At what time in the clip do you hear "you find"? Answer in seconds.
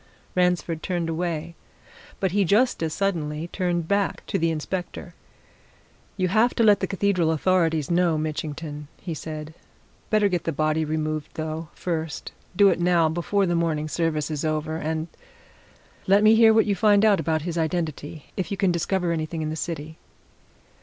16.65-17.05